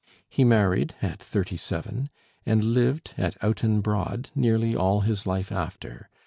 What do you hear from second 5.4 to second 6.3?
after.